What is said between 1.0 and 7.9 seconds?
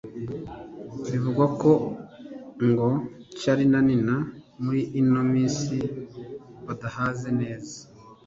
bivugwa ko ngo charly na nina muri ino minsi badahaze neza